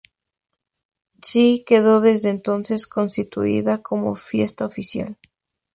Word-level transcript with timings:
C., 1.21 1.63
quedó 1.63 2.01
desde 2.01 2.31
entonces 2.31 2.87
constituida 2.87 3.83
como 3.83 4.15
fiesta 4.15 4.65
oficial. 4.65 5.15